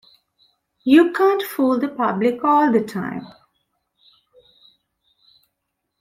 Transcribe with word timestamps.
You 0.83 1.13
can't 1.13 1.43
fool 1.43 1.77
the 1.79 1.87
public 1.87 2.43
all 2.43 2.71
the 2.71 2.83
time. 2.83 3.27